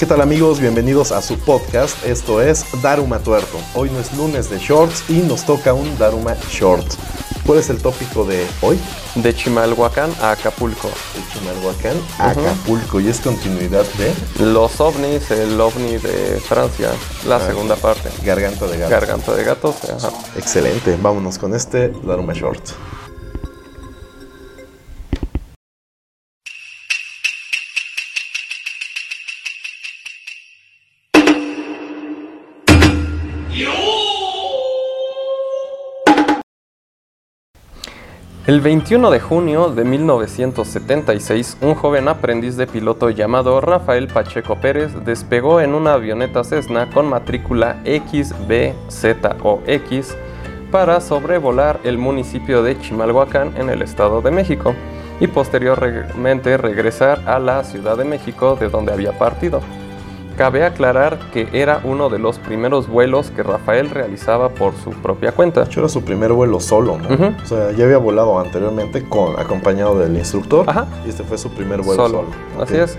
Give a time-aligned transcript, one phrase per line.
[0.00, 0.60] ¿Qué tal amigos?
[0.60, 2.02] Bienvenidos a su podcast.
[2.06, 3.58] Esto es Daruma Tuerto.
[3.74, 6.86] Hoy no es lunes de shorts y nos toca un Daruma Short.
[7.44, 8.78] ¿Cuál es el tópico de hoy?
[9.16, 10.88] De Chimalhuacán a Acapulco.
[10.88, 12.98] De Chimalhuacán a Acapulco.
[13.00, 16.90] Y es continuidad de Los ovnis, el ovni de Francia,
[17.28, 17.46] la Ah.
[17.46, 18.08] segunda parte.
[18.24, 18.90] Garganta de Gato.
[18.90, 19.76] Garganta de gatos.
[19.84, 20.10] ajá.
[20.36, 20.96] Excelente.
[21.02, 22.70] Vámonos con este Daruma Short.
[38.50, 44.90] El 21 de junio de 1976, un joven aprendiz de piloto llamado Rafael Pacheco Pérez
[45.04, 48.74] despegó en una avioneta Cessna con matrícula XBZOX
[50.72, 54.74] para sobrevolar el municipio de Chimalhuacán en el Estado de México
[55.20, 59.60] y posteriormente regresar a la Ciudad de México de donde había partido.
[60.40, 65.32] Cabe aclarar que era uno de los primeros vuelos que Rafael realizaba por su propia
[65.32, 65.60] cuenta.
[65.60, 66.94] De hecho, era su primer vuelo solo.
[66.94, 70.64] O sea, ya había volado anteriormente con, acompañado del instructor.
[70.66, 70.86] Ajá.
[71.04, 72.24] Y este fue su primer vuelo solo.
[72.58, 72.96] Así es.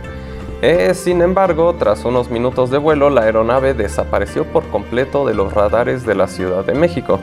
[0.61, 5.51] Eh, sin embargo, tras unos minutos de vuelo, la aeronave desapareció por completo de los
[5.51, 7.19] radares de la Ciudad de México.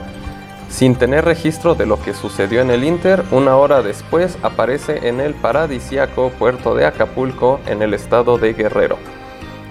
[0.67, 5.21] Sin tener registro de lo que sucedió en el Inter, una hora después aparece en
[5.21, 8.97] el paradisíaco puerto de Acapulco, en el estado de Guerrero.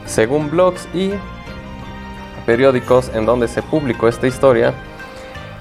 [0.09, 1.13] Según blogs y
[2.47, 4.73] periódicos en donde se publicó esta historia,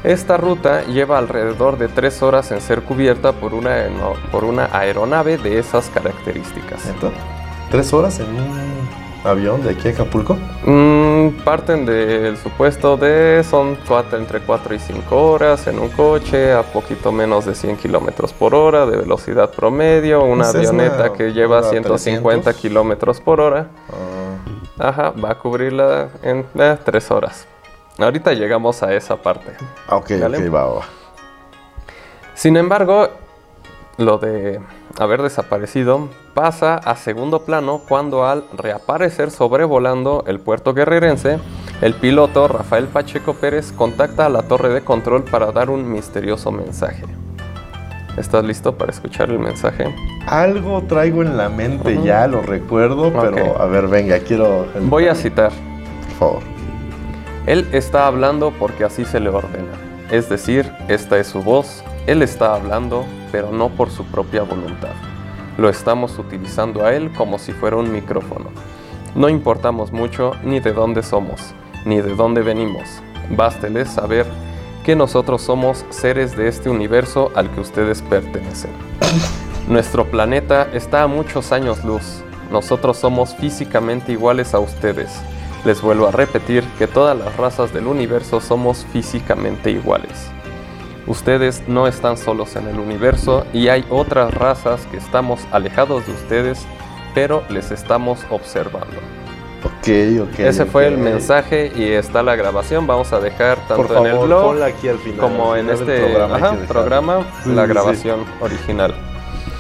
[0.04, 3.84] esta ruta lleva alrededor de tres horas en ser cubierta por una,
[4.32, 6.86] por una aeronave de esas características.
[6.86, 7.12] ¿Neta?
[7.70, 8.88] ¿Tres horas en un
[9.26, 10.38] avión de aquí a Acapulco?
[10.66, 16.54] Mm, parten del supuesto de son cuatro, entre 4 y 5 horas en un coche
[16.54, 21.12] a poquito menos de 100 kilómetros por hora de velocidad promedio, una Un Cessna, avioneta
[21.14, 22.62] que lleva una 150 300.
[22.62, 24.07] kilómetros por hora, Ah,
[24.80, 27.48] ajá, va a cubrirla en 3 horas.
[27.98, 29.56] Ahorita llegamos a esa parte.
[29.88, 30.82] ah, ok, ok, va, va.
[32.36, 33.10] Sin embargo,
[33.98, 34.62] lo de
[35.00, 41.40] haber desaparecido pasa a segundo plano cuando al reaparecer sobrevolando el puerto guerrerense,
[41.82, 46.52] el piloto Rafael Pacheco Pérez contacta a la torre de control para dar un misterioso
[46.52, 47.04] mensaje.
[48.18, 49.94] ¿Estás listo para escuchar el mensaje?
[50.26, 52.06] Algo traigo en la mente Ujú.
[52.06, 53.62] ya, lo recuerdo, pero Ok.
[53.62, 54.66] a ver, venga, quiero...
[54.76, 55.52] el- Voy a citar.
[55.52, 56.44] Por favor.
[57.46, 59.72] Él está hablando porque así se le ordena.
[60.12, 61.84] Es decir, esta es su voz.
[62.08, 64.90] Él está hablando, pero no por su propia voluntad.
[65.58, 68.50] Lo estamos utilizando a él como si fuera un micrófono.
[69.16, 71.54] No importamos mucho ni de dónde somos,
[71.86, 72.84] ni de dónde venimos.
[73.30, 74.26] Básteles saber
[74.88, 78.72] que nosotros somos seres de este universo al que ustedes pertenecen.
[79.68, 82.24] Nuestro planeta está a muchos años luz.
[82.54, 85.12] Nosotros somos físicamente iguales a ustedes.
[85.66, 90.30] Les vuelvo a repetir que todas las razas del universo somos físicamente iguales.
[91.06, 96.14] Ustedes no están solos en el universo y hay otras razas que estamos alejados de
[96.14, 96.66] ustedes,
[97.14, 99.17] pero les estamos observando.
[99.64, 99.90] Ok,
[100.34, 100.40] ok.
[100.40, 102.86] Ese fue el mensaje y está la grabación.
[102.88, 105.20] Vamos a dejar tanto Por favor, en el blog ponla aquí al final.
[105.20, 106.14] como al en final este
[106.72, 107.70] programa, ajá, Sí, la sí.
[107.70, 108.94] grabación original.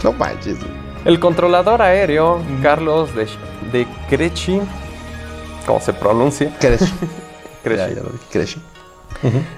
[0.04, 0.58] No manches.
[1.06, 3.28] El controlador aéreo Carlos de,
[3.72, 4.62] de Crechi,
[5.66, 6.54] ¿cómo se pronuncia?
[6.60, 6.94] Creshi.
[8.32, 8.62] Crechi.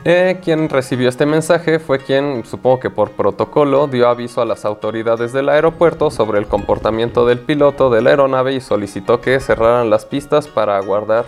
[0.05, 4.65] Eh, quien recibió este mensaje fue quien, supongo que por protocolo, dio aviso a las
[4.65, 9.89] autoridades del aeropuerto sobre el comportamiento del piloto de la aeronave y solicitó que cerraran
[9.89, 11.25] las pistas para aguardar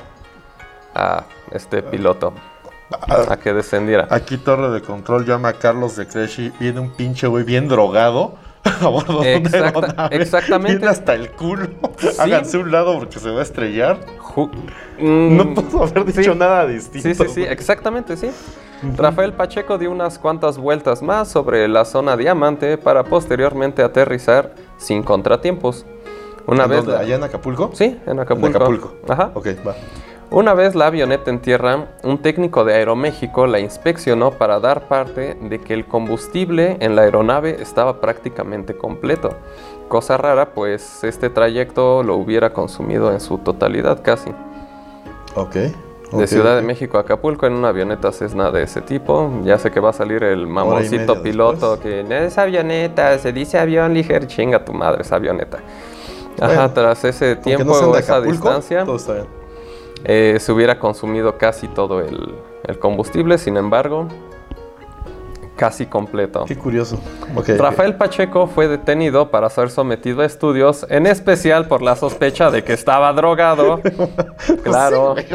[0.96, 2.34] a este piloto
[3.08, 4.08] a que descendiera.
[4.10, 6.52] Aquí Torre de Control llama a Carlos de Creshi.
[6.60, 8.36] Viene un pinche güey bien drogado.
[8.82, 10.16] A bordo de aeronave.
[10.18, 10.88] exactamente.
[10.88, 11.68] Hasta el culo.
[12.20, 14.00] Háganse un lado porque se va a estrellar.
[14.20, 14.50] Ju-
[15.00, 16.38] Mm, No puedo haber dicho sí.
[16.38, 17.08] nada distinto.
[17.10, 18.30] Sí, sí, sí, exactamente, sí.
[18.98, 25.02] Rafael Pacheco dio unas cuantas vueltas más sobre la zona diamante para posteriormente aterrizar sin
[25.02, 25.86] contratiempos.
[26.46, 26.94] Una ¿En vez dónde?
[26.94, 27.72] la- ¿Allá en Acapulco?
[27.74, 28.48] Sí, en Acapulco.
[28.48, 28.94] En Acapulco.
[29.10, 29.32] Ajá.
[29.34, 29.76] Ok, va.
[30.32, 35.36] Una vez la avioneta en tierra, un técnico de Aeroméxico la inspeccionó para dar parte
[35.42, 39.32] de que el combustible en la aeronave estaba prácticamente completo.
[39.90, 44.30] Cosa rara, pues este trayecto lo hubiera consumido en su totalidad casi.
[45.36, 45.54] Ok.
[45.54, 45.74] De
[46.14, 46.62] ok, Ciudad de.
[46.62, 49.30] México a Acapulco en una avioneta Cessna de ese tipo.
[49.44, 52.08] Ya sé que va a salir el mamoncito piloto después.
[52.08, 55.58] que es avioneta, se dice avión ligero, chinga tu madre, es avioneta.
[56.40, 59.41] Ajá, Bueno, tras ese tiempo no de esa Acapulco, distancia, Todo está bien.
[60.04, 62.36] Eh, se hubiera consumido casi todo el,
[62.68, 63.38] el combustible.
[63.38, 64.08] Sin embargo,
[65.62, 66.46] casi completo.
[66.46, 67.00] Qué curioso.
[67.58, 72.64] Rafael Pacheco fue detenido para ser sometido a estudios, en especial por la sospecha de
[72.64, 73.80] que estaba drogado.
[74.64, 75.16] claro.
[75.18, 75.26] Sí,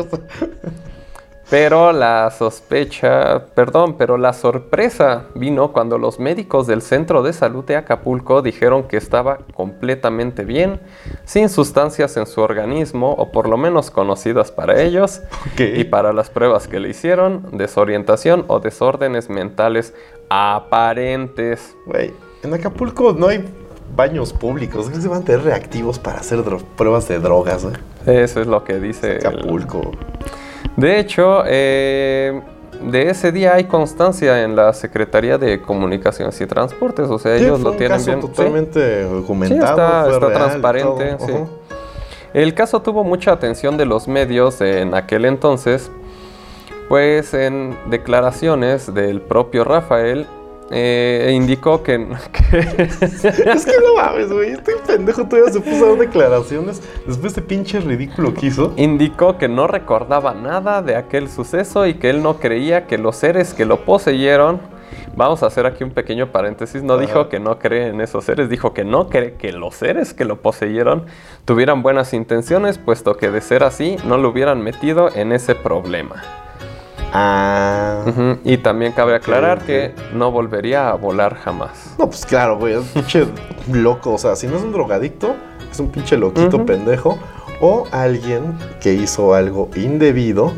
[1.48, 7.64] Pero la sospecha, perdón, pero la sorpresa vino cuando los médicos del centro de salud
[7.64, 10.81] de Acapulco dijeron que estaba completamente bien,
[11.25, 15.20] sin sustancias en su organismo, o por lo menos conocidas para ellos,
[15.56, 19.94] y para las pruebas que le hicieron, desorientación o desórdenes mentales
[20.28, 21.76] aparentes.
[21.87, 23.44] Güey, en Acapulco no hay
[23.94, 24.88] baños públicos.
[24.88, 26.42] ¿Crees que van a tener reactivos para hacer
[26.76, 27.76] pruebas de drogas, güey?
[28.06, 29.19] Eso es lo que dice.
[29.19, 29.92] el- Acapulco.
[30.76, 32.40] De hecho, eh,
[32.82, 37.44] de ese día hay constancia en la Secretaría de Comunicaciones y Transportes, o sea, Sí,
[37.44, 38.20] ellos fue lo un tienen caso bien.
[38.23, 38.28] sí.
[38.28, 39.61] totalmente documentado.
[39.61, 41.26] Sí, está- fue está real y transparente, todo.
[41.26, 41.32] sí.
[41.32, 41.49] Ujú.
[42.34, 45.90] El caso tuvo mucha atención de los medios en aquel entonces,
[46.90, 50.26] pues en declaraciones del propio Rafael
[50.70, 51.96] eh, indicó que,
[52.32, 54.50] que- Es que no mames, güey.
[54.52, 58.72] Este pendejo todavía se puso a dar declaraciones después de pinche ridículo que hizo.
[58.76, 63.16] indicó que no recordaba nada de aquel suceso y que él no creía que los
[63.16, 64.60] seres que lo poseyeron,
[65.16, 67.02] vamos a hacer aquí un pequeño paréntesis, no Ajá.
[67.02, 70.24] dijo que no cree en esos seres, dijo que no cree que los seres que
[70.24, 71.06] lo poseyeron
[71.44, 76.16] tuvieran buenas intenciones, puesto que de ser así no lo hubieran metido en ese problema.
[77.18, 78.36] Ah.
[78.44, 81.94] Y también cabe aclarar que no volvería a volar jamás.
[81.98, 82.74] No, pues claro, güey.
[82.74, 83.26] Es un pinche
[83.72, 84.12] loco.
[84.12, 85.34] O sea, si no es un drogadicto,
[85.70, 87.18] es un pinche loquito pendejo.
[87.60, 90.52] O alguien que hizo algo indebido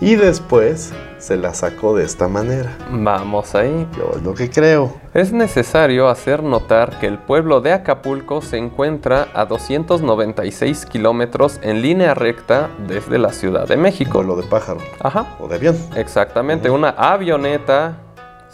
[0.00, 2.76] y después se la sacó de esta manera.
[2.90, 3.86] Vamos ahí.
[3.96, 4.94] Yo es lo que creo.
[5.12, 11.82] Es necesario hacer notar que el pueblo de Acapulco se encuentra a 296 kilómetros en
[11.82, 14.12] línea recta desde la Ciudad de México.
[14.12, 15.76] Con lo de pájaro Ajá, o de avión.
[15.96, 16.70] exactamente.
[16.70, 17.98] Una avioneta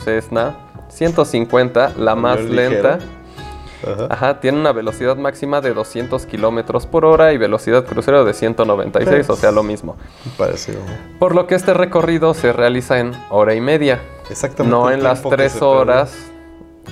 [0.05, 0.57] Cessna
[0.89, 2.99] 150, la más lenta.
[3.85, 4.07] Ajá.
[4.11, 9.29] Ajá, tiene una velocidad máxima de 200 kilómetros por hora y velocidad crucero de 196,
[9.31, 9.97] o sea, lo mismo.
[10.39, 10.79] Parecido.
[11.19, 14.01] Por lo que este recorrido se realiza en hora y media,
[14.31, 14.77] Exactamente.
[14.77, 16.15] no en las tres horas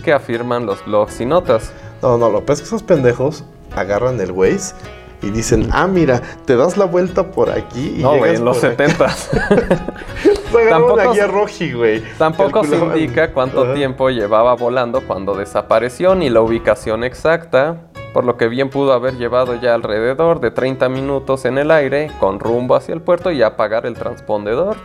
[0.05, 1.73] que afirman los blogs y notas.
[2.03, 3.45] No, no, lo que es que esos pendejos
[3.75, 4.75] agarran el Waze
[5.23, 8.59] y dicen, ah, mira, te das la vuelta por aquí y No, llegas en los
[8.59, 8.77] por aquí".
[8.83, 9.95] 70 Agarraron
[10.71, 12.03] Tampoco guía se- roji, güey.
[12.19, 12.99] Tampoco se Calculaban.
[12.99, 17.77] indica cuánto tiempo llevaba volando cuando desapareció ni la ubicación exacta,
[18.13, 22.11] por lo que bien pudo haber llevado ya alrededor de 30 minutos en el aire
[22.21, 24.77] con rumbo hacia el puerto y apagar el transpondedor.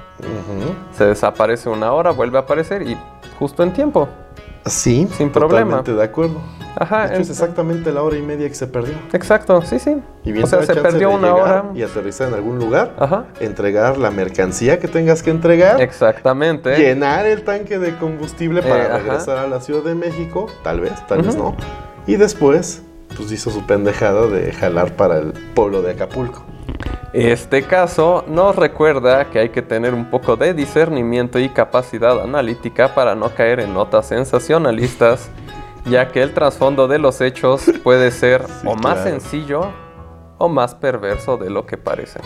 [0.92, 2.98] Se desaparece una hora, vuelve a aparecer y
[3.38, 4.08] justo en tiempo.
[4.66, 5.78] Sí, Sin problema.
[5.78, 6.36] totalmente de acuerdo.
[6.76, 8.94] Ajá, De hecho, es en- exactamente la hora y media que se perdió.
[9.12, 9.98] exacto, sí, sí.
[10.24, 11.66] Y bien o sea, se perdió una hora.
[11.74, 16.78] Y aterrizar en algún lugar, Ajá, entregar la mercancía que tengas que entregar, exactamente.
[16.78, 18.98] llenar el tanque de combustible para Eh, ajá.
[19.00, 21.56] regresar a la Ciudad de México, tal vez, tal vez no.
[22.06, 22.84] Y después,
[23.18, 26.44] pues hizo su pendejada de jalar para el pueblo de Acapulco.
[27.14, 32.94] Este caso nos recuerda que hay que tener un poco de discernimiento y capacidad analítica
[32.94, 35.32] para no caer en notas sensacionalistas,
[35.86, 39.10] ya que el trasfondo de los hechos puede ser Sí, o más claro.
[39.10, 39.62] sencillo
[40.38, 42.20] o más perverso de lo que parece.